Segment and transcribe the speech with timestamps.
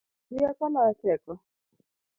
[0.31, 1.33] Rieko loyo teko